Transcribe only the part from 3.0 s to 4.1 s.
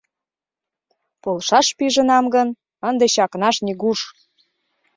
чакнаш нигуш.